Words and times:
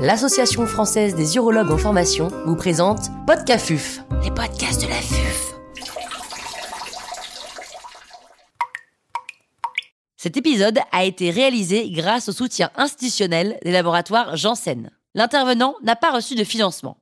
l'Association 0.00 0.66
française 0.66 1.14
des 1.14 1.36
urologues 1.36 1.70
en 1.70 1.76
formation, 1.76 2.28
vous 2.46 2.56
présente 2.56 3.10
Podcafuf, 3.26 4.00
les 4.24 4.30
podcasts 4.30 4.82
de 4.82 4.88
la 4.88 4.94
FUF. 4.94 5.54
Cet 10.16 10.38
épisode 10.38 10.78
a 10.92 11.04
été 11.04 11.30
réalisé 11.30 11.90
grâce 11.90 12.30
au 12.30 12.32
soutien 12.32 12.70
institutionnel 12.76 13.58
des 13.62 13.72
laboratoires 13.72 14.36
Janssen. 14.36 14.90
L'intervenant 15.14 15.74
n'a 15.82 15.96
pas 15.96 16.12
reçu 16.12 16.34
de 16.34 16.44
financement. 16.44 16.96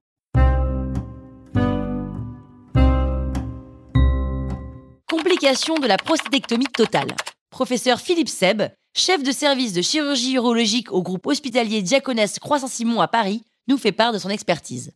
Complications 5.09 5.77
de 5.77 5.87
la 5.87 5.99
prostatectomie 5.99 6.67
totale. 6.67 7.15
Professeur 7.51 8.01
Philippe 8.01 8.29
Seb, 8.29 8.63
chef 8.95 9.23
de 9.23 9.33
service 9.33 9.73
de 9.73 9.83
chirurgie 9.83 10.35
urologique 10.35 10.93
au 10.93 11.03
groupe 11.03 11.27
hospitalier 11.27 11.83
Diaconesse 11.83 12.39
Croix-Saint-Simon 12.39 13.01
à 13.01 13.09
Paris, 13.09 13.43
nous 13.69 13.79
fait 13.79 13.93
part 13.93 14.13
de 14.13 14.19
son 14.19 14.31
expertise. 14.31 14.93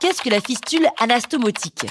Qu'est-ce 0.00 0.22
que 0.22 0.30
la 0.30 0.40
fistule 0.40 0.88
anastomotique? 0.98 1.86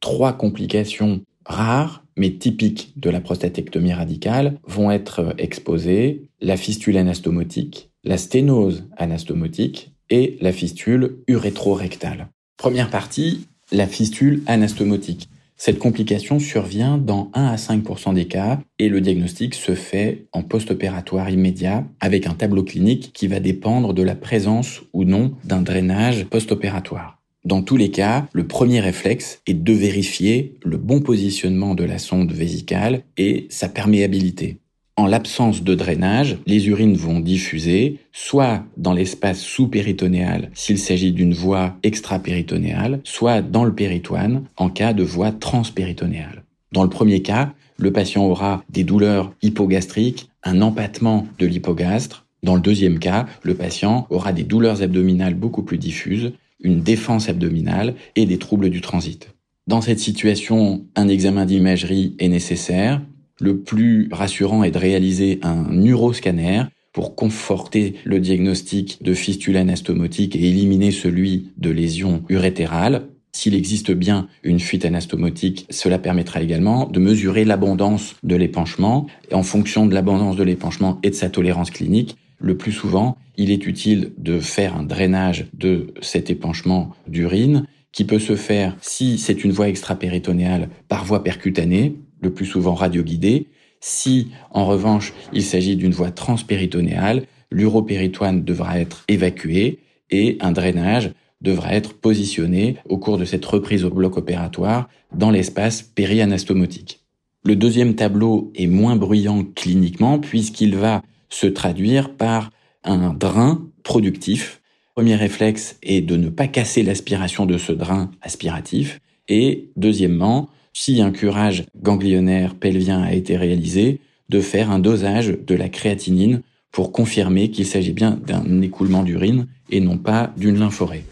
Trois 0.00 0.32
complications 0.32 1.22
rares 1.46 2.02
mais 2.16 2.30
typiques 2.30 2.92
de 2.96 3.10
la 3.10 3.20
prostatectomie 3.20 3.92
radicale 3.92 4.58
vont 4.64 4.90
être 4.90 5.34
exposées 5.38 6.28
la 6.40 6.56
fistule 6.56 6.96
anastomotique, 6.96 7.90
la 8.04 8.18
sténose 8.18 8.84
anastomotique 8.96 9.92
et 10.10 10.38
la 10.40 10.52
fistule 10.52 11.18
urétrorectale. 11.26 12.28
Première 12.56 12.90
partie, 12.90 13.46
la 13.72 13.86
fistule 13.86 14.42
anastomotique. 14.46 15.28
Cette 15.66 15.78
complication 15.78 16.40
survient 16.40 16.98
dans 16.98 17.30
1 17.32 17.46
à 17.46 17.56
5% 17.56 18.12
des 18.12 18.26
cas 18.26 18.60
et 18.78 18.90
le 18.90 19.00
diagnostic 19.00 19.54
se 19.54 19.74
fait 19.74 20.26
en 20.32 20.42
post-opératoire 20.42 21.30
immédiat 21.30 21.86
avec 22.00 22.26
un 22.26 22.34
tableau 22.34 22.64
clinique 22.64 23.12
qui 23.14 23.28
va 23.28 23.40
dépendre 23.40 23.94
de 23.94 24.02
la 24.02 24.14
présence 24.14 24.82
ou 24.92 25.04
non 25.04 25.32
d'un 25.44 25.62
drainage 25.62 26.26
post-opératoire. 26.26 27.22
Dans 27.46 27.62
tous 27.62 27.78
les 27.78 27.90
cas, 27.90 28.26
le 28.34 28.46
premier 28.46 28.80
réflexe 28.80 29.40
est 29.46 29.54
de 29.54 29.72
vérifier 29.72 30.58
le 30.62 30.76
bon 30.76 31.00
positionnement 31.00 31.74
de 31.74 31.84
la 31.84 31.96
sonde 31.96 32.30
vésicale 32.30 33.00
et 33.16 33.46
sa 33.48 33.70
perméabilité. 33.70 34.58
En 34.96 35.06
l'absence 35.06 35.64
de 35.64 35.74
drainage, 35.74 36.38
les 36.46 36.68
urines 36.68 36.96
vont 36.96 37.18
diffuser 37.18 37.98
soit 38.12 38.64
dans 38.76 38.92
l'espace 38.92 39.40
sous-péritonéal 39.40 40.50
s'il 40.54 40.78
s'agit 40.78 41.10
d'une 41.10 41.34
voie 41.34 41.76
extra-péritonéale, 41.82 43.00
soit 43.02 43.42
dans 43.42 43.64
le 43.64 43.74
péritoine 43.74 44.44
en 44.56 44.70
cas 44.70 44.92
de 44.92 45.02
voie 45.02 45.32
transpéritonéale. 45.32 46.44
Dans 46.70 46.84
le 46.84 46.90
premier 46.90 47.22
cas, 47.22 47.52
le 47.76 47.92
patient 47.92 48.24
aura 48.24 48.62
des 48.70 48.84
douleurs 48.84 49.32
hypogastriques, 49.42 50.28
un 50.44 50.62
empattement 50.62 51.26
de 51.40 51.46
l'hypogastre. 51.46 52.24
Dans 52.44 52.54
le 52.54 52.60
deuxième 52.60 53.00
cas, 53.00 53.26
le 53.42 53.54
patient 53.54 54.06
aura 54.10 54.32
des 54.32 54.44
douleurs 54.44 54.82
abdominales 54.82 55.34
beaucoup 55.34 55.64
plus 55.64 55.78
diffuses, 55.78 56.34
une 56.60 56.82
défense 56.82 57.28
abdominale 57.28 57.94
et 58.14 58.26
des 58.26 58.38
troubles 58.38 58.70
du 58.70 58.80
transit. 58.80 59.28
Dans 59.66 59.80
cette 59.80 59.98
situation, 59.98 60.84
un 60.94 61.08
examen 61.08 61.46
d'imagerie 61.46 62.14
est 62.20 62.28
nécessaire 62.28 63.00
le 63.40 63.58
plus 63.58 64.08
rassurant 64.12 64.64
est 64.64 64.70
de 64.70 64.78
réaliser 64.78 65.38
un 65.42 65.66
neuroscanner 65.70 66.64
pour 66.92 67.16
conforter 67.16 67.94
le 68.04 68.20
diagnostic 68.20 69.02
de 69.02 69.14
fistule 69.14 69.56
anastomotique 69.56 70.36
et 70.36 70.48
éliminer 70.48 70.92
celui 70.92 71.50
de 71.58 71.70
lésion 71.70 72.22
urétérale. 72.28 73.08
S'il 73.32 73.56
existe 73.56 73.90
bien 73.90 74.28
une 74.44 74.60
fuite 74.60 74.84
anastomotique, 74.84 75.66
cela 75.70 75.98
permettra 75.98 76.40
également 76.40 76.86
de 76.86 77.00
mesurer 77.00 77.44
l'abondance 77.44 78.14
de 78.22 78.36
l'épanchement. 78.36 79.08
Et 79.30 79.34
en 79.34 79.42
fonction 79.42 79.86
de 79.86 79.94
l'abondance 79.94 80.36
de 80.36 80.44
l'épanchement 80.44 81.00
et 81.02 81.10
de 81.10 81.16
sa 81.16 81.30
tolérance 81.30 81.72
clinique, 81.72 82.16
le 82.38 82.56
plus 82.56 82.70
souvent, 82.70 83.16
il 83.36 83.50
est 83.50 83.66
utile 83.66 84.12
de 84.18 84.38
faire 84.38 84.76
un 84.76 84.84
drainage 84.84 85.46
de 85.52 85.92
cet 86.00 86.30
épanchement 86.30 86.90
d'urine 87.08 87.66
qui 87.90 88.04
peut 88.04 88.18
se 88.20 88.36
faire 88.36 88.76
si 88.80 89.18
c'est 89.18 89.44
une 89.44 89.52
voie 89.52 89.68
extrapéritonéale 89.68 90.68
par 90.88 91.04
voie 91.04 91.24
percutanée, 91.24 91.96
le 92.24 92.32
plus 92.32 92.46
souvent 92.46 92.74
radioguidé. 92.74 93.46
Si, 93.80 94.28
en 94.50 94.66
revanche, 94.66 95.12
il 95.32 95.42
s'agit 95.42 95.76
d'une 95.76 95.92
voie 95.92 96.10
transpéritonéale, 96.10 97.26
l'uropéritoine 97.50 98.42
devra 98.42 98.80
être 98.80 99.04
évacué 99.08 99.80
et 100.10 100.38
un 100.40 100.52
drainage 100.52 101.12
devra 101.40 101.74
être 101.74 101.94
positionné 101.94 102.76
au 102.88 102.98
cours 102.98 103.18
de 103.18 103.24
cette 103.24 103.44
reprise 103.44 103.84
au 103.84 103.90
bloc 103.90 104.16
opératoire 104.16 104.88
dans 105.14 105.30
l'espace 105.30 105.82
périanastomotique. 105.82 107.00
Le 107.44 107.56
deuxième 107.56 107.94
tableau 107.94 108.50
est 108.54 108.66
moins 108.66 108.96
bruyant 108.96 109.44
cliniquement 109.44 110.18
puisqu'il 110.18 110.74
va 110.76 111.02
se 111.28 111.46
traduire 111.46 112.16
par 112.16 112.50
un 112.84 113.12
drain 113.12 113.66
productif. 113.82 114.62
Premier 114.94 115.16
réflexe 115.16 115.76
est 115.82 116.00
de 116.00 116.16
ne 116.16 116.30
pas 116.30 116.46
casser 116.46 116.82
l'aspiration 116.82 117.44
de 117.44 117.58
ce 117.58 117.72
drain 117.72 118.10
aspiratif 118.22 119.00
et 119.28 119.70
deuxièmement, 119.76 120.48
si 120.74 121.00
un 121.00 121.12
curage 121.12 121.64
ganglionnaire 121.80 122.54
pelvien 122.54 123.02
a 123.02 123.14
été 123.14 123.38
réalisé, 123.38 124.00
de 124.28 124.40
faire 124.40 124.70
un 124.70 124.78
dosage 124.78 125.38
de 125.46 125.54
la 125.54 125.68
créatinine 125.68 126.42
pour 126.72 126.92
confirmer 126.92 127.50
qu'il 127.50 127.66
s'agit 127.66 127.92
bien 127.92 128.18
d'un 128.26 128.60
écoulement 128.60 129.04
d'urine 129.04 129.46
et 129.70 129.80
non 129.80 129.96
pas 129.96 130.32
d'une 130.36 130.58
lymphorée. 130.58 131.04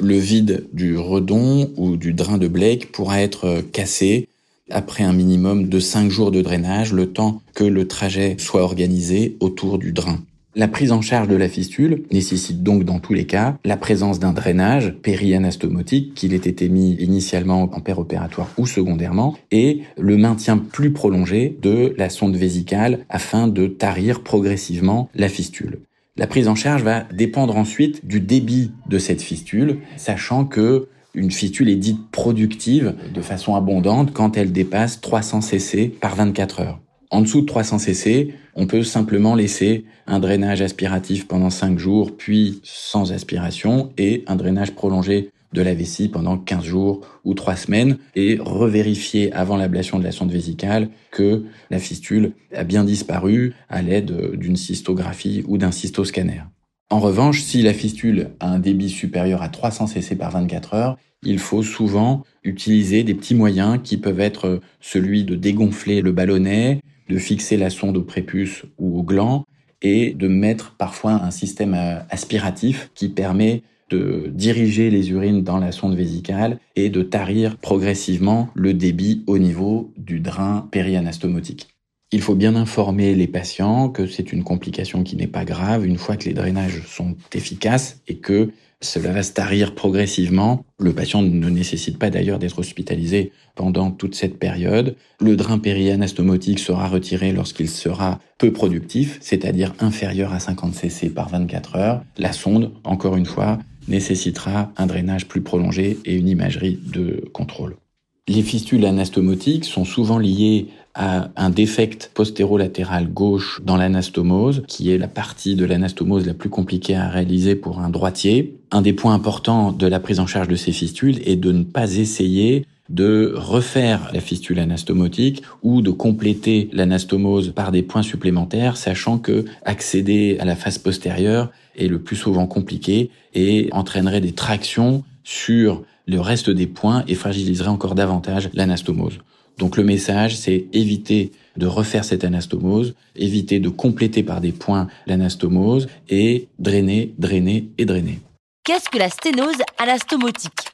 Le 0.00 0.16
vide 0.16 0.66
du 0.72 0.96
redon 0.96 1.70
ou 1.76 1.96
du 1.96 2.12
drain 2.12 2.38
de 2.38 2.48
Blake 2.48 2.90
pourra 2.90 3.20
être 3.20 3.62
cassé 3.72 4.28
après 4.70 5.04
un 5.04 5.12
minimum 5.12 5.68
de 5.68 5.78
5 5.78 6.10
jours 6.10 6.30
de 6.30 6.40
drainage, 6.40 6.92
le 6.92 7.12
temps 7.12 7.42
que 7.54 7.64
le 7.64 7.86
trajet 7.86 8.36
soit 8.38 8.62
organisé 8.62 9.36
autour 9.40 9.78
du 9.78 9.92
drain. 9.92 10.20
La 10.56 10.68
prise 10.68 10.92
en 10.92 11.00
charge 11.00 11.26
de 11.26 11.34
la 11.34 11.48
fistule 11.48 12.04
nécessite 12.12 12.62
donc 12.62 12.84
dans 12.84 13.00
tous 13.00 13.12
les 13.12 13.26
cas 13.26 13.56
la 13.64 13.76
présence 13.76 14.20
d'un 14.20 14.32
drainage 14.32 14.94
périanastomotique, 15.02 16.14
qu'il 16.14 16.32
ait 16.32 16.36
été 16.36 16.68
mis 16.68 16.92
initialement 16.92 17.62
en 17.62 17.98
opératoire 17.98 18.48
ou 18.56 18.64
secondairement, 18.68 19.36
et 19.50 19.82
le 19.98 20.16
maintien 20.16 20.58
plus 20.58 20.92
prolongé 20.92 21.58
de 21.60 21.92
la 21.98 22.08
sonde 22.08 22.36
vésicale 22.36 23.00
afin 23.08 23.48
de 23.48 23.66
tarir 23.66 24.22
progressivement 24.22 25.08
la 25.16 25.28
fistule. 25.28 25.80
La 26.16 26.28
prise 26.28 26.46
en 26.46 26.54
charge 26.54 26.84
va 26.84 27.00
dépendre 27.12 27.56
ensuite 27.56 28.06
du 28.06 28.20
débit 28.20 28.70
de 28.88 28.98
cette 28.98 29.22
fistule, 29.22 29.78
sachant 29.96 30.44
que 30.44 30.86
une 31.14 31.32
fistule 31.32 31.68
est 31.68 31.76
dite 31.76 32.10
productive 32.12 32.94
de 33.12 33.20
façon 33.22 33.56
abondante 33.56 34.12
quand 34.12 34.36
elle 34.36 34.52
dépasse 34.52 35.00
300 35.00 35.40
cc 35.40 35.88
par 35.88 36.14
24 36.14 36.60
heures. 36.60 36.78
En 37.14 37.20
dessous 37.20 37.42
de 37.42 37.46
300 37.46 37.78
cc, 37.78 38.34
on 38.56 38.66
peut 38.66 38.82
simplement 38.82 39.36
laisser 39.36 39.84
un 40.08 40.18
drainage 40.18 40.62
aspiratif 40.62 41.28
pendant 41.28 41.48
5 41.48 41.78
jours, 41.78 42.16
puis 42.16 42.58
sans 42.64 43.12
aspiration, 43.12 43.92
et 43.96 44.24
un 44.26 44.34
drainage 44.34 44.72
prolongé 44.72 45.30
de 45.52 45.62
la 45.62 45.74
vessie 45.74 46.08
pendant 46.08 46.36
15 46.36 46.64
jours 46.64 47.02
ou 47.22 47.34
3 47.34 47.54
semaines, 47.54 47.98
et 48.16 48.36
revérifier 48.40 49.32
avant 49.32 49.56
l'ablation 49.56 50.00
de 50.00 50.02
la 50.02 50.10
sonde 50.10 50.32
vésicale 50.32 50.88
que 51.12 51.44
la 51.70 51.78
fistule 51.78 52.32
a 52.52 52.64
bien 52.64 52.82
disparu 52.82 53.54
à 53.68 53.80
l'aide 53.80 54.32
d'une 54.32 54.56
cystographie 54.56 55.44
ou 55.46 55.56
d'un 55.56 55.70
cystoscanner. 55.70 56.42
En 56.90 56.98
revanche, 56.98 57.42
si 57.42 57.62
la 57.62 57.74
fistule 57.74 58.30
a 58.40 58.48
un 58.48 58.58
débit 58.58 58.90
supérieur 58.90 59.40
à 59.40 59.48
300 59.50 59.86
cc 59.86 60.16
par 60.16 60.32
24 60.32 60.74
heures, 60.74 60.98
il 61.22 61.38
faut 61.38 61.62
souvent 61.62 62.24
utiliser 62.42 63.04
des 63.04 63.14
petits 63.14 63.36
moyens 63.36 63.78
qui 63.84 63.98
peuvent 63.98 64.18
être 64.18 64.60
celui 64.80 65.22
de 65.22 65.36
dégonfler 65.36 66.00
le 66.00 66.10
ballonnet, 66.10 66.80
de 67.08 67.18
fixer 67.18 67.56
la 67.56 67.70
sonde 67.70 67.96
au 67.96 68.02
prépuce 68.02 68.64
ou 68.78 68.98
au 68.98 69.02
gland 69.02 69.44
et 69.82 70.14
de 70.14 70.28
mettre 70.28 70.74
parfois 70.76 71.12
un 71.12 71.30
système 71.30 71.74
euh, 71.74 71.98
aspiratif 72.10 72.90
qui 72.94 73.08
permet 73.08 73.62
de 73.90 74.30
diriger 74.32 74.90
les 74.90 75.10
urines 75.10 75.42
dans 75.42 75.58
la 75.58 75.72
sonde 75.72 75.94
vésicale 75.94 76.58
et 76.74 76.88
de 76.88 77.02
tarir 77.02 77.58
progressivement 77.58 78.48
le 78.54 78.72
débit 78.72 79.22
au 79.26 79.38
niveau 79.38 79.92
du 79.98 80.20
drain 80.20 80.68
périanastomotique. 80.70 81.68
Il 82.12 82.20
faut 82.20 82.34
bien 82.34 82.54
informer 82.54 83.14
les 83.14 83.26
patients 83.26 83.88
que 83.88 84.06
c'est 84.06 84.32
une 84.32 84.44
complication 84.44 85.02
qui 85.02 85.16
n'est 85.16 85.26
pas 85.26 85.44
grave 85.44 85.84
une 85.84 85.98
fois 85.98 86.16
que 86.16 86.24
les 86.24 86.34
drainages 86.34 86.82
sont 86.86 87.16
efficaces 87.32 88.00
et 88.08 88.16
que 88.16 88.50
cela 88.80 89.12
va 89.12 89.22
tarir 89.22 89.74
progressivement. 89.74 90.64
Le 90.78 90.92
patient 90.92 91.22
ne 91.22 91.48
nécessite 91.48 91.98
pas 91.98 92.10
d'ailleurs 92.10 92.38
d'être 92.38 92.58
hospitalisé 92.58 93.32
pendant 93.54 93.90
toute 93.90 94.14
cette 94.14 94.38
période. 94.38 94.96
Le 95.20 95.36
drain 95.36 95.58
périanastomotique 95.58 96.58
sera 96.58 96.88
retiré 96.88 97.32
lorsqu'il 97.32 97.68
sera 97.68 98.20
peu 98.38 98.52
productif, 98.52 99.18
c'est-à-dire 99.20 99.74
inférieur 99.80 100.32
à 100.32 100.40
50 100.40 100.74
cc 100.74 101.10
par 101.10 101.28
24 101.28 101.76
heures. 101.76 102.04
La 102.18 102.32
sonde, 102.32 102.72
encore 102.84 103.16
une 103.16 103.26
fois, 103.26 103.58
nécessitera 103.88 104.72
un 104.76 104.86
drainage 104.86 105.26
plus 105.26 105.42
prolongé 105.42 105.98
et 106.04 106.16
une 106.16 106.28
imagerie 106.28 106.78
de 106.84 107.24
contrôle. 107.32 107.76
Les 108.26 108.40
fistules 108.40 108.86
anastomotiques 108.86 109.66
sont 109.66 109.84
souvent 109.84 110.18
liées 110.18 110.68
à 110.94 111.28
un 111.36 111.50
défect 111.50 112.10
postérolatéral 112.14 113.12
gauche 113.12 113.60
dans 113.62 113.76
l'anastomose, 113.76 114.62
qui 114.66 114.90
est 114.90 114.96
la 114.96 115.08
partie 115.08 115.56
de 115.56 115.66
l'anastomose 115.66 116.26
la 116.26 116.32
plus 116.32 116.48
compliquée 116.48 116.94
à 116.94 117.10
réaliser 117.10 117.54
pour 117.54 117.80
un 117.80 117.90
droitier. 117.90 118.56
Un 118.70 118.80
des 118.80 118.94
points 118.94 119.12
importants 119.12 119.72
de 119.72 119.86
la 119.86 120.00
prise 120.00 120.20
en 120.20 120.26
charge 120.26 120.48
de 120.48 120.56
ces 120.56 120.72
fistules 120.72 121.20
est 121.28 121.36
de 121.36 121.52
ne 121.52 121.64
pas 121.64 121.96
essayer 121.96 122.64
de 122.88 123.34
refaire 123.36 124.10
la 124.14 124.20
fistule 124.20 124.58
anastomotique 124.58 125.42
ou 125.62 125.82
de 125.82 125.90
compléter 125.90 126.70
l'anastomose 126.72 127.52
par 127.54 127.72
des 127.72 127.82
points 127.82 128.02
supplémentaires, 128.02 128.78
sachant 128.78 129.18
que 129.18 129.44
accéder 129.66 130.38
à 130.40 130.46
la 130.46 130.56
face 130.56 130.78
postérieure 130.78 131.50
est 131.76 131.88
le 131.88 131.98
plus 131.98 132.16
souvent 132.16 132.46
compliqué 132.46 133.10
et 133.34 133.68
entraînerait 133.72 134.22
des 134.22 134.32
tractions 134.32 135.04
sur 135.24 135.82
le 136.06 136.20
reste 136.20 136.50
des 136.50 136.66
points 136.66 137.04
et 137.08 137.14
fragiliserait 137.14 137.68
encore 137.68 137.94
davantage 137.94 138.50
l'anastomose. 138.52 139.18
Donc 139.58 139.76
le 139.76 139.84
message, 139.84 140.36
c'est 140.36 140.66
éviter 140.72 141.32
de 141.56 141.66
refaire 141.66 142.04
cette 142.04 142.24
anastomose, 142.24 142.94
éviter 143.16 143.60
de 143.60 143.68
compléter 143.68 144.22
par 144.22 144.40
des 144.40 144.52
points 144.52 144.88
l'anastomose 145.06 145.88
et 146.08 146.48
drainer, 146.58 147.14
drainer 147.18 147.68
et 147.78 147.84
drainer. 147.84 148.20
Qu'est-ce 148.64 148.88
que 148.88 148.98
la 148.98 149.10
sténose 149.10 149.62
anastomotique? 149.78 150.70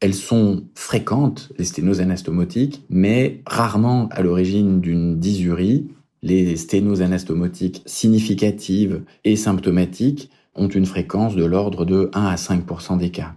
Elles 0.00 0.14
sont 0.14 0.64
fréquentes, 0.74 1.50
les 1.58 1.64
sténoses 1.64 2.00
anastomotiques, 2.00 2.82
mais 2.88 3.40
rarement 3.46 4.08
à 4.10 4.22
l'origine 4.22 4.80
d'une 4.80 5.18
dysurie. 5.18 5.86
Les 6.22 6.56
sténoses 6.56 7.02
anastomotiques 7.02 7.82
significatives 7.84 9.02
et 9.24 9.36
symptomatiques 9.36 10.30
ont 10.54 10.68
une 10.68 10.86
fréquence 10.86 11.36
de 11.36 11.44
l'ordre 11.44 11.84
de 11.84 12.10
1 12.14 12.26
à 12.26 12.36
5% 12.36 12.98
des 12.98 13.10
cas. 13.10 13.34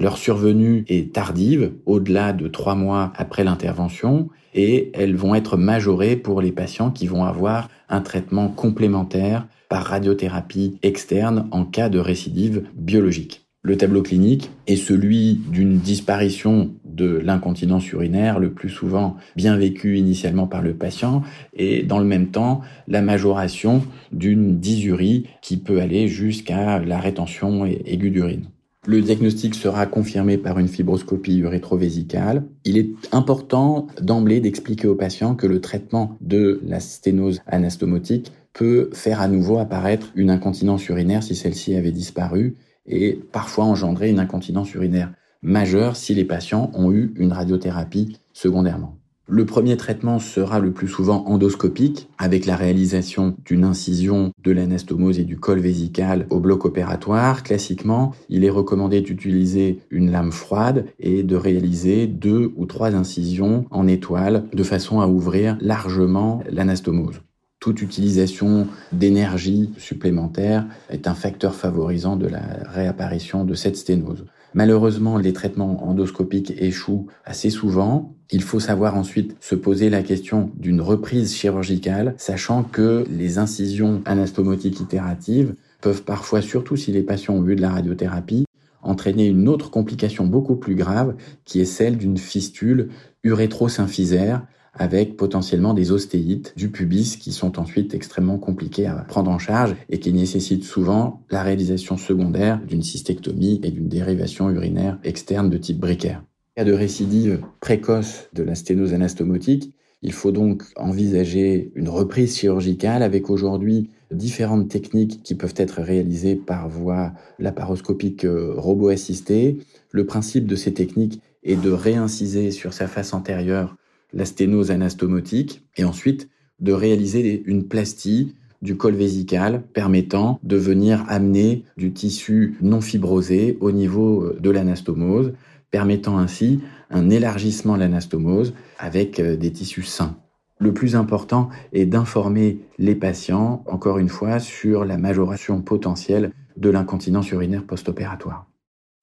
Leur 0.00 0.16
survenue 0.16 0.84
est 0.86 1.12
tardive, 1.12 1.72
au-delà 1.84 2.32
de 2.32 2.46
trois 2.46 2.76
mois 2.76 3.12
après 3.16 3.42
l'intervention, 3.42 4.28
et 4.54 4.92
elles 4.94 5.16
vont 5.16 5.34
être 5.34 5.56
majorées 5.56 6.14
pour 6.14 6.40
les 6.40 6.52
patients 6.52 6.92
qui 6.92 7.08
vont 7.08 7.24
avoir 7.24 7.68
un 7.88 8.00
traitement 8.00 8.48
complémentaire 8.48 9.48
par 9.68 9.82
radiothérapie 9.82 10.78
externe 10.84 11.48
en 11.50 11.64
cas 11.64 11.88
de 11.88 11.98
récidive 11.98 12.62
biologique. 12.76 13.48
Le 13.62 13.76
tableau 13.76 14.02
clinique 14.02 14.50
est 14.68 14.76
celui 14.76 15.40
d'une 15.50 15.78
disparition 15.78 16.70
de 16.84 17.18
l'incontinence 17.18 17.90
urinaire, 17.90 18.38
le 18.38 18.52
plus 18.52 18.70
souvent 18.70 19.16
bien 19.34 19.56
vécu 19.56 19.98
initialement 19.98 20.46
par 20.46 20.62
le 20.62 20.74
patient, 20.74 21.22
et 21.54 21.82
dans 21.82 21.98
le 21.98 22.04
même 22.04 22.28
temps, 22.28 22.60
la 22.86 23.02
majoration 23.02 23.82
d'une 24.12 24.60
dysurie 24.60 25.26
qui 25.42 25.56
peut 25.56 25.80
aller 25.80 26.06
jusqu'à 26.06 26.78
la 26.78 27.00
rétention 27.00 27.66
aiguë 27.66 28.10
d'urine. 28.10 28.48
Le 28.88 29.02
diagnostic 29.02 29.54
sera 29.54 29.84
confirmé 29.84 30.38
par 30.38 30.58
une 30.58 30.66
fibroscopie 30.66 31.40
urétrovésicale. 31.40 32.44
Il 32.64 32.78
est 32.78 32.88
important 33.12 33.86
d'emblée 34.00 34.40
d'expliquer 34.40 34.88
au 34.88 34.94
patient 34.94 35.34
que 35.34 35.46
le 35.46 35.60
traitement 35.60 36.16
de 36.22 36.62
la 36.64 36.80
sténose 36.80 37.42
anastomotique 37.46 38.32
peut 38.54 38.88
faire 38.94 39.20
à 39.20 39.28
nouveau 39.28 39.58
apparaître 39.58 40.10
une 40.14 40.30
incontinence 40.30 40.88
urinaire 40.88 41.22
si 41.22 41.34
celle-ci 41.34 41.74
avait 41.74 41.92
disparu 41.92 42.56
et 42.86 43.20
parfois 43.30 43.66
engendrer 43.66 44.08
une 44.08 44.20
incontinence 44.20 44.72
urinaire 44.72 45.12
majeure 45.42 45.94
si 45.94 46.14
les 46.14 46.24
patients 46.24 46.70
ont 46.72 46.90
eu 46.90 47.12
une 47.16 47.34
radiothérapie 47.34 48.16
secondairement. 48.32 48.97
Le 49.30 49.44
premier 49.44 49.76
traitement 49.76 50.18
sera 50.18 50.58
le 50.58 50.72
plus 50.72 50.88
souvent 50.88 51.22
endoscopique, 51.26 52.08
avec 52.16 52.46
la 52.46 52.56
réalisation 52.56 53.36
d'une 53.44 53.62
incision 53.62 54.32
de 54.42 54.52
l'anastomose 54.52 55.18
et 55.18 55.24
du 55.24 55.38
col 55.38 55.58
vésical 55.58 56.26
au 56.30 56.40
bloc 56.40 56.64
opératoire. 56.64 57.42
Classiquement, 57.42 58.14
il 58.30 58.42
est 58.46 58.50
recommandé 58.50 59.02
d'utiliser 59.02 59.80
une 59.90 60.10
lame 60.10 60.32
froide 60.32 60.86
et 60.98 61.22
de 61.22 61.36
réaliser 61.36 62.06
deux 62.06 62.52
ou 62.56 62.64
trois 62.64 62.94
incisions 62.94 63.66
en 63.70 63.86
étoile 63.86 64.44
de 64.54 64.62
façon 64.62 65.00
à 65.02 65.06
ouvrir 65.06 65.58
largement 65.60 66.42
l'anastomose 66.50 67.20
toute 67.60 67.82
utilisation 67.82 68.68
d'énergie 68.92 69.70
supplémentaire 69.78 70.64
est 70.90 71.08
un 71.08 71.14
facteur 71.14 71.56
favorisant 71.56 72.16
de 72.16 72.28
la 72.28 72.40
réapparition 72.66 73.44
de 73.44 73.54
cette 73.54 73.76
sténose. 73.76 74.24
Malheureusement, 74.54 75.18
les 75.18 75.32
traitements 75.32 75.88
endoscopiques 75.88 76.54
échouent 76.58 77.06
assez 77.24 77.50
souvent. 77.50 78.14
Il 78.30 78.42
faut 78.42 78.60
savoir 78.60 78.96
ensuite 78.96 79.36
se 79.40 79.54
poser 79.54 79.90
la 79.90 80.02
question 80.02 80.50
d'une 80.56 80.80
reprise 80.80 81.34
chirurgicale, 81.34 82.14
sachant 82.18 82.62
que 82.62 83.04
les 83.10 83.38
incisions 83.38 84.02
anastomotiques 84.04 84.80
itératives 84.80 85.54
peuvent 85.80 86.02
parfois, 86.02 86.42
surtout 86.42 86.76
si 86.76 86.92
les 86.92 87.02
patients 87.02 87.34
ont 87.34 87.46
eu 87.46 87.56
de 87.56 87.62
la 87.62 87.70
radiothérapie, 87.70 88.44
entraîner 88.82 89.26
une 89.26 89.48
autre 89.48 89.70
complication 89.70 90.26
beaucoup 90.26 90.56
plus 90.56 90.74
grave, 90.74 91.14
qui 91.44 91.60
est 91.60 91.66
celle 91.66 91.96
d'une 91.96 92.18
fistule 92.18 92.90
urétro-symphysaire 93.24 94.42
avec 94.78 95.16
potentiellement 95.16 95.74
des 95.74 95.90
ostéites 95.90 96.54
du 96.56 96.70
pubis 96.70 97.16
qui 97.16 97.32
sont 97.32 97.58
ensuite 97.58 97.94
extrêmement 97.94 98.38
compliquées 98.38 98.86
à 98.86 98.94
prendre 98.94 99.30
en 99.30 99.38
charge 99.38 99.74
et 99.90 99.98
qui 99.98 100.12
nécessitent 100.12 100.64
souvent 100.64 101.22
la 101.30 101.42
réalisation 101.42 101.96
secondaire 101.96 102.60
d'une 102.66 102.82
cystectomie 102.82 103.60
et 103.64 103.70
d'une 103.70 103.88
dérivation 103.88 104.48
urinaire 104.50 104.98
externe 105.04 105.50
de 105.50 105.58
type 105.58 105.80
bricaire. 105.80 106.22
En 106.56 106.62
cas 106.62 106.64
de 106.64 106.72
récidive 106.72 107.40
précoce 107.60 108.28
de 108.32 108.42
la 108.42 108.54
sténose 108.54 108.94
anastomotique, 108.94 109.72
il 110.02 110.12
faut 110.12 110.30
donc 110.30 110.62
envisager 110.76 111.72
une 111.74 111.88
reprise 111.88 112.36
chirurgicale 112.36 113.02
avec 113.02 113.30
aujourd'hui 113.30 113.90
différentes 114.12 114.68
techniques 114.68 115.22
qui 115.22 115.34
peuvent 115.34 115.54
être 115.56 115.82
réalisées 115.82 116.36
par 116.36 116.68
voie 116.68 117.12
laparoscopique 117.38 118.24
euh, 118.24 118.54
robot-assistée. 118.56 119.58
Le 119.90 120.06
principe 120.06 120.46
de 120.46 120.56
ces 120.56 120.72
techniques 120.72 121.20
est 121.42 121.60
de 121.60 121.70
réinciser 121.70 122.50
sur 122.52 122.72
sa 122.72 122.86
face 122.86 123.12
antérieure 123.12 123.76
la 124.12 124.24
sténose 124.24 124.70
anastomotique 124.70 125.62
et 125.76 125.84
ensuite 125.84 126.28
de 126.60 126.72
réaliser 126.72 127.42
une 127.46 127.68
plastie 127.68 128.34
du 128.62 128.76
col 128.76 128.94
vésical 128.94 129.62
permettant 129.62 130.40
de 130.42 130.56
venir 130.56 131.04
amener 131.08 131.64
du 131.76 131.92
tissu 131.92 132.56
non 132.60 132.80
fibrosé 132.80 133.56
au 133.60 133.70
niveau 133.70 134.22
euh, 134.22 134.38
de 134.40 134.50
l'anastomose, 134.50 135.32
permettant 135.70 136.18
ainsi 136.18 136.60
un 136.90 137.10
élargissement 137.10 137.74
de 137.74 137.80
l'anastomose 137.80 138.54
avec 138.78 139.20
euh, 139.20 139.36
des 139.36 139.52
tissus 139.52 139.84
sains. 139.84 140.16
Le 140.58 140.74
plus 140.74 140.96
important 140.96 141.50
est 141.72 141.86
d'informer 141.86 142.58
les 142.78 142.96
patients, 142.96 143.62
encore 143.66 143.98
une 143.98 144.08
fois, 144.08 144.40
sur 144.40 144.84
la 144.84 144.98
majoration 144.98 145.62
potentielle 145.62 146.32
de 146.56 146.68
l'incontinence 146.68 147.30
urinaire 147.30 147.62
post-opératoire. 147.62 148.46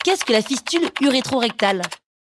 Qu'est-ce 0.03 0.25
que 0.25 0.33
la 0.33 0.41
fistule 0.41 0.89
urétrorectale? 1.01 1.81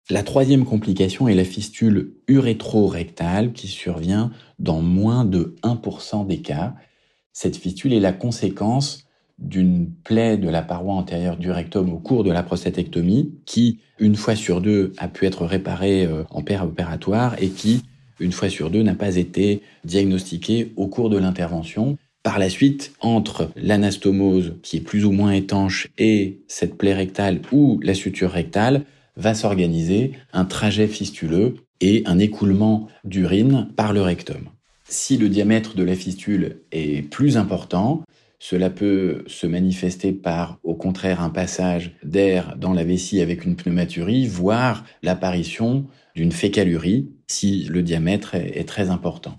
La 0.09 0.23
troisième 0.23 0.65
complication 0.65 1.27
est 1.27 1.35
la 1.35 1.44
fistule 1.44 2.13
urétro-rectale 2.27 3.53
qui 3.53 3.67
survient 3.67 4.31
dans 4.57 4.81
moins 4.81 5.23
de 5.23 5.56
1% 5.63 6.25
des 6.25 6.39
cas. 6.39 6.73
Cette 7.31 7.56
fistule 7.56 7.94
est 7.94 8.00
la 8.00 8.11
conséquence 8.11 9.06
d'une 9.38 9.89
plaie 10.03 10.38
de 10.38 10.50
la 10.50 10.63
paroi 10.63 10.95
antérieure 10.95 11.38
du 11.38 11.51
rectum 11.51 11.94
au 11.94 12.00
cours 12.00 12.23
de 12.23 12.31
la 12.31 12.44
prostatectomie 12.44 13.35
qui, 13.45 13.79
une 14.00 14.15
fois 14.15 14.35
sur 14.35 14.61
deux, 14.61 14.94
a 14.97 15.07
pu 15.07 15.25
être 15.25 15.45
réparée 15.45 16.06
euh, 16.06 16.23
en 16.31 16.44
opératoire 16.63 17.35
et 17.41 17.50
qui, 17.50 17.83
une 18.19 18.31
fois 18.31 18.50
sur 18.50 18.69
deux, 18.69 18.81
n'a 18.81 18.95
pas 18.95 19.15
été 19.15 19.61
diagnostiquée 19.85 20.73
au 20.75 20.88
cours 20.88 21.09
de 21.09 21.17
l'intervention. 21.17 21.97
Par 22.23 22.39
la 22.39 22.50
suite, 22.50 22.94
entre 23.00 23.51
l'anastomose 23.56 24.56
qui 24.61 24.78
est 24.78 24.81
plus 24.81 25.06
ou 25.06 25.11
moins 25.11 25.31
étanche 25.31 25.87
et 25.97 26.39
cette 26.47 26.78
plaie 26.78 26.94
rectale 26.94 27.42
ou 27.54 27.80
la 27.81 27.94
suture 27.94 28.31
rectale, 28.31 28.83
va 29.18 29.33
s'organiser 29.33 30.13
un 30.33 30.45
trajet 30.45 30.87
fistuleux 30.87 31.56
et 31.81 32.04
un 32.06 32.19
écoulement 32.19 32.87
d'urine 33.04 33.68
par 33.75 33.94
le 33.94 34.01
rectum. 34.01 34.49
Si 34.87 35.18
le 35.18 35.30
diamètre 35.30 35.75
de 35.75 35.83
la 35.83 35.95
fistule 35.95 36.61
est 36.71 37.07
plus 37.09 37.37
important, 37.37 38.04
cela 38.39 38.69
peut 38.69 39.23
se 39.28 39.45
manifester 39.45 40.13
par, 40.13 40.59
au 40.63 40.73
contraire, 40.73 41.21
un 41.21 41.30
passage 41.30 41.92
d'air 42.04 42.56
dans 42.57 42.73
la 42.73 42.85
vessie 42.85 43.21
avec 43.21 43.45
une 43.45 43.56
pneumaturie, 43.56 44.28
voire 44.28 44.85
l'apparition 45.04 45.85
d'une 46.16 46.31
fécalurie 46.31 47.11
si 47.28 47.66
le 47.66 47.83
diamètre 47.83 48.35
est 48.35 48.68
très 48.68 48.89
important. 48.89 49.37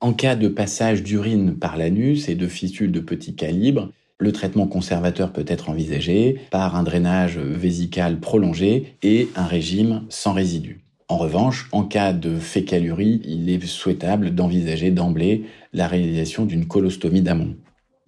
En 0.00 0.12
cas 0.12 0.36
de 0.36 0.48
passage 0.48 1.02
d'urine 1.02 1.56
par 1.56 1.76
l'anus 1.76 2.28
et 2.28 2.34
de 2.34 2.48
fistule 2.48 2.92
de 2.92 3.00
petit 3.00 3.34
calibre, 3.34 3.92
le 4.18 4.32
traitement 4.32 4.66
conservateur 4.66 5.32
peut 5.32 5.44
être 5.46 5.70
envisagé 5.70 6.40
par 6.50 6.76
un 6.76 6.82
drainage 6.82 7.38
vésical 7.38 8.18
prolongé 8.18 8.94
et 9.02 9.28
un 9.36 9.46
régime 9.46 10.02
sans 10.08 10.32
résidus. 10.32 10.80
En 11.08 11.16
revanche, 11.16 11.68
en 11.72 11.84
cas 11.84 12.12
de 12.12 12.36
fécalurie, 12.38 13.22
il 13.24 13.48
est 13.48 13.64
souhaitable 13.64 14.34
d'envisager 14.34 14.90
d'emblée 14.90 15.44
la 15.72 15.88
réalisation 15.88 16.44
d'une 16.44 16.66
colostomie 16.66 17.22
d'amont. 17.22 17.54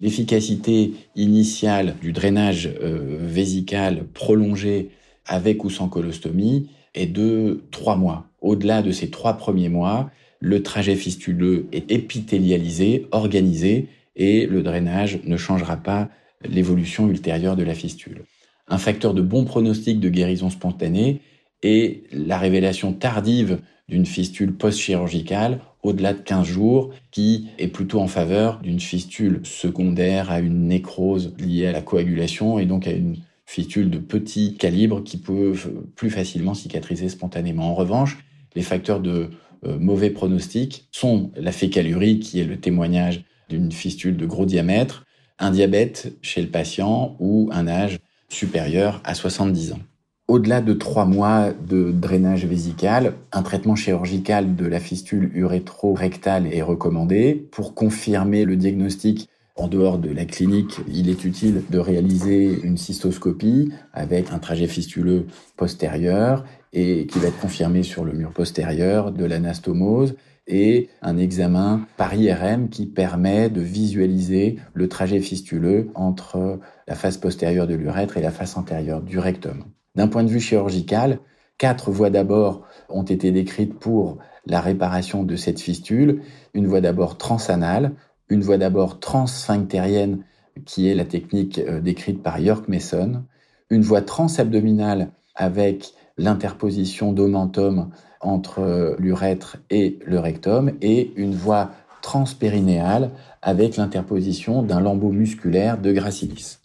L'efficacité 0.01 0.93
initiale 1.15 1.95
du 2.01 2.11
drainage 2.11 2.69
euh, 2.81 3.17
vésical 3.21 4.05
prolongé 4.13 4.89
avec 5.25 5.63
ou 5.63 5.69
sans 5.69 5.87
colostomie 5.87 6.69
est 6.93 7.07
de 7.07 7.63
trois 7.71 7.95
mois. 7.95 8.27
Au-delà 8.41 8.81
de 8.81 8.91
ces 8.91 9.09
trois 9.09 9.33
premiers 9.33 9.69
mois, 9.69 10.11
le 10.39 10.61
trajet 10.63 10.95
fistuleux 10.95 11.67
est 11.71 11.91
épithélialisé, 11.91 13.07
organisé 13.11 13.87
et 14.15 14.45
le 14.45 14.63
drainage 14.63 15.19
ne 15.23 15.37
changera 15.37 15.77
pas 15.77 16.09
l'évolution 16.43 17.07
ultérieure 17.07 17.55
de 17.55 17.63
la 17.63 17.75
fistule. 17.75 18.23
Un 18.67 18.77
facteur 18.77 19.13
de 19.13 19.21
bon 19.21 19.45
pronostic 19.45 19.99
de 19.99 20.09
guérison 20.09 20.49
spontanée 20.49 21.21
est 21.63 22.03
la 22.11 22.37
révélation 22.37 22.93
tardive 22.93 23.59
d'une 23.89 24.05
fistule 24.05 24.53
post-chirurgicale 24.53 25.59
au-delà 25.83 26.13
de 26.13 26.19
15 26.19 26.47
jours, 26.47 26.91
qui 27.11 27.47
est 27.57 27.67
plutôt 27.67 27.99
en 27.99 28.07
faveur 28.07 28.59
d'une 28.59 28.79
fistule 28.79 29.41
secondaire 29.43 30.31
à 30.31 30.39
une 30.39 30.67
nécrose 30.67 31.33
liée 31.37 31.67
à 31.67 31.71
la 31.71 31.81
coagulation 31.81 32.59
et 32.59 32.65
donc 32.65 32.87
à 32.87 32.91
une 32.91 33.17
fistule 33.45 33.89
de 33.89 33.97
petit 33.97 34.55
calibre 34.55 35.03
qui 35.03 35.17
peut 35.17 35.53
plus 35.95 36.09
facilement 36.09 36.53
cicatriser 36.53 37.09
spontanément. 37.09 37.69
En 37.71 37.75
revanche, 37.75 38.17
les 38.55 38.61
facteurs 38.61 39.01
de 39.01 39.31
euh, 39.65 39.77
mauvais 39.77 40.09
pronostic 40.09 40.87
sont 40.91 41.31
la 41.35 41.51
fécalurie, 41.51 42.19
qui 42.19 42.39
est 42.39 42.45
le 42.45 42.57
témoignage 42.57 43.25
d'une 43.51 43.71
fistule 43.71 44.17
de 44.17 44.25
gros 44.25 44.45
diamètre, 44.45 45.05
un 45.39 45.51
diabète 45.51 46.13
chez 46.21 46.41
le 46.41 46.47
patient 46.47 47.15
ou 47.19 47.49
un 47.51 47.67
âge 47.67 47.99
supérieur 48.29 49.01
à 49.03 49.13
70 49.13 49.73
ans. 49.73 49.79
Au-delà 50.27 50.61
de 50.61 50.73
trois 50.73 51.05
mois 51.05 51.51
de 51.51 51.91
drainage 51.91 52.45
vésical, 52.45 53.15
un 53.33 53.43
traitement 53.43 53.75
chirurgical 53.75 54.55
de 54.55 54.65
la 54.65 54.79
fistule 54.79 55.29
urétro-rectale 55.35 56.47
est 56.47 56.61
recommandé. 56.61 57.49
Pour 57.51 57.75
confirmer 57.75 58.45
le 58.45 58.55
diagnostic, 58.55 59.27
en 59.57 59.67
dehors 59.67 59.97
de 59.97 60.09
la 60.09 60.23
clinique, 60.23 60.79
il 60.87 61.09
est 61.09 61.25
utile 61.25 61.63
de 61.69 61.77
réaliser 61.77 62.61
une 62.63 62.77
cystoscopie 62.77 63.73
avec 63.91 64.31
un 64.31 64.39
trajet 64.39 64.67
fistuleux 64.67 65.27
postérieur 65.57 66.45
et 66.73 67.05
qui 67.05 67.19
va 67.19 67.27
être 67.27 67.39
confirmé 67.39 67.83
sur 67.83 68.05
le 68.05 68.13
mur 68.13 68.31
postérieur 68.31 69.11
de 69.11 69.25
l'anastomose 69.25 70.15
et 70.47 70.89
un 71.01 71.17
examen 71.17 71.85
par 71.97 72.13
IRM 72.13 72.69
qui 72.69 72.85
permet 72.85 73.49
de 73.49 73.61
visualiser 73.61 74.59
le 74.73 74.89
trajet 74.89 75.19
fistuleux 75.19 75.89
entre 75.95 76.59
la 76.87 76.95
face 76.95 77.17
postérieure 77.17 77.67
de 77.67 77.75
l'urètre 77.75 78.17
et 78.17 78.21
la 78.21 78.31
face 78.31 78.57
antérieure 78.57 79.01
du 79.01 79.19
rectum. 79.19 79.65
D'un 79.95 80.07
point 80.07 80.23
de 80.23 80.29
vue 80.29 80.39
chirurgical, 80.39 81.19
quatre 81.57 81.91
voies 81.91 82.09
d'abord 82.09 82.65
ont 82.89 83.03
été 83.03 83.31
décrites 83.31 83.77
pour 83.77 84.17
la 84.45 84.61
réparation 84.61 85.23
de 85.23 85.35
cette 85.35 85.59
fistule. 85.59 86.21
Une 86.53 86.67
voie 86.67 86.81
d'abord 86.81 87.17
transanale, 87.17 87.93
une 88.29 88.41
voie 88.41 88.57
d'abord 88.57 88.99
transsphinctérienne, 88.99 90.23
qui 90.65 90.87
est 90.87 90.95
la 90.95 91.05
technique 91.05 91.59
euh, 91.59 91.79
décrite 91.79 92.23
par 92.23 92.39
York 92.39 92.67
Mason, 92.67 93.23
une 93.69 93.83
voie 93.83 94.01
transabdominale 94.01 95.11
avec 95.35 95.93
l'interposition 96.21 97.11
d'omentum 97.13 97.89
entre 98.21 98.59
euh, 98.59 98.95
l'urètre 98.99 99.57
et 99.69 99.97
le 100.05 100.19
rectum, 100.19 100.71
et 100.81 101.11
une 101.15 101.33
voie 101.33 101.71
transpérinéale 102.01 103.11
avec 103.41 103.77
l'interposition 103.77 104.61
d'un 104.61 104.79
lambeau 104.79 105.11
musculaire 105.11 105.79
de 105.79 105.91
gracilis. 105.91 106.59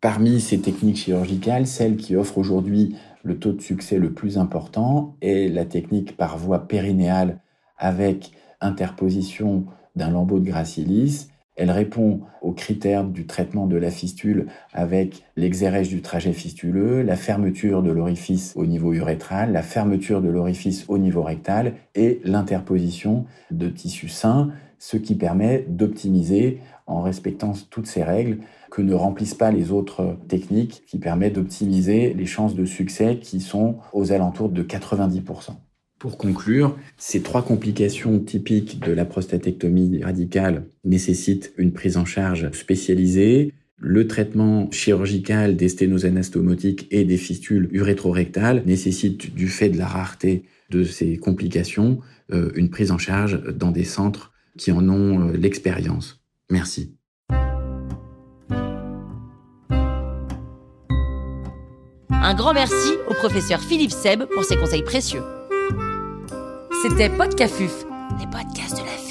Parmi 0.00 0.40
ces 0.40 0.60
techniques 0.60 0.96
chirurgicales, 0.96 1.66
celle 1.66 1.96
qui 1.96 2.16
offre 2.16 2.38
aujourd'hui 2.38 2.96
le 3.22 3.38
taux 3.38 3.52
de 3.52 3.60
succès 3.60 3.98
le 3.98 4.12
plus 4.12 4.38
important 4.38 5.16
est 5.20 5.52
la 5.52 5.64
technique 5.64 6.16
par 6.16 6.38
voie 6.38 6.68
périnéale 6.68 7.40
avec 7.78 8.32
interposition 8.60 9.64
d'un 9.96 10.10
lambeau 10.10 10.38
de 10.38 10.46
gracilis. 10.46 11.28
Elle 11.56 11.70
répond 11.70 12.20
aux 12.42 12.52
critères 12.52 13.04
du 13.04 13.26
traitement 13.26 13.66
de 13.66 13.76
la 13.76 13.90
fistule 13.90 14.46
avec 14.74 15.24
l'exérège 15.36 15.88
du 15.88 16.02
trajet 16.02 16.34
fistuleux, 16.34 17.02
la 17.02 17.16
fermeture 17.16 17.82
de 17.82 17.90
l'orifice 17.90 18.52
au 18.56 18.66
niveau 18.66 18.92
urétral, 18.92 19.52
la 19.52 19.62
fermeture 19.62 20.20
de 20.20 20.28
l'orifice 20.28 20.84
au 20.88 20.98
niveau 20.98 21.22
rectal 21.22 21.74
et 21.94 22.20
l'interposition 22.24 23.24
de 23.50 23.68
tissus 23.68 24.08
sains, 24.08 24.50
ce 24.78 24.98
qui 24.98 25.14
permet 25.14 25.64
d'optimiser 25.68 26.60
en 26.86 27.00
respectant 27.00 27.54
toutes 27.70 27.86
ces 27.86 28.04
règles 28.04 28.38
que 28.70 28.82
ne 28.82 28.94
remplissent 28.94 29.34
pas 29.34 29.50
les 29.50 29.72
autres 29.72 30.18
techniques 30.28 30.84
qui 30.86 30.98
permettent 30.98 31.34
d'optimiser 31.34 32.12
les 32.12 32.26
chances 32.26 32.54
de 32.54 32.66
succès 32.66 33.18
qui 33.18 33.40
sont 33.40 33.76
aux 33.94 34.12
alentours 34.12 34.50
de 34.50 34.62
90%. 34.62 35.52
Pour 36.06 36.18
conclure, 36.18 36.78
ces 36.98 37.20
trois 37.20 37.42
complications 37.42 38.20
typiques 38.20 38.78
de 38.78 38.92
la 38.92 39.04
prostatectomie 39.04 40.04
radicale 40.04 40.66
nécessitent 40.84 41.52
une 41.58 41.72
prise 41.72 41.96
en 41.96 42.04
charge 42.04 42.48
spécialisée. 42.52 43.54
Le 43.76 44.06
traitement 44.06 44.70
chirurgical 44.70 45.56
des 45.56 45.68
sténoses 45.68 46.04
anastomotiques 46.04 46.86
et 46.92 47.04
des 47.04 47.16
fistules 47.16 47.68
urétrorectales 47.72 48.62
nécessite, 48.66 49.34
du 49.34 49.48
fait 49.48 49.68
de 49.68 49.78
la 49.78 49.88
rareté 49.88 50.44
de 50.70 50.84
ces 50.84 51.16
complications, 51.16 51.98
euh, 52.32 52.52
une 52.54 52.70
prise 52.70 52.92
en 52.92 52.98
charge 52.98 53.42
dans 53.42 53.72
des 53.72 53.82
centres 53.82 54.32
qui 54.56 54.70
en 54.70 54.88
ont 54.88 55.30
euh, 55.30 55.36
l'expérience. 55.36 56.22
Merci. 56.50 56.94
Un 62.10 62.34
grand 62.36 62.54
merci 62.54 62.92
au 63.10 63.14
professeur 63.14 63.60
Philippe 63.60 63.90
Seb 63.90 64.22
pour 64.32 64.44
ses 64.44 64.56
conseils 64.56 64.84
précieux. 64.84 65.22
C'était 66.82 67.08
Podcafuf, 67.08 67.84
les 68.18 68.26
podcasts 68.26 68.76
de 68.78 68.84
la 68.84 68.92
FUF. 68.92 69.05